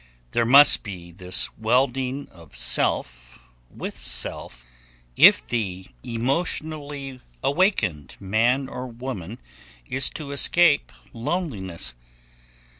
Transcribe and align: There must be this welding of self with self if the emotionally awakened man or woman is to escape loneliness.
There 0.31 0.47
must 0.47 0.81
be 0.81 1.11
this 1.11 1.55
welding 1.59 2.27
of 2.29 2.57
self 2.57 3.37
with 3.69 3.95
self 4.01 4.65
if 5.15 5.45
the 5.47 5.89
emotionally 6.03 7.21
awakened 7.43 8.15
man 8.19 8.67
or 8.67 8.87
woman 8.87 9.37
is 9.85 10.09
to 10.15 10.31
escape 10.31 10.91
loneliness. 11.13 11.93